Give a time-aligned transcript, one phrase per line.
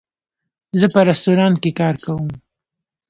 [0.79, 2.27] زه په رستورانټ کې کار کوم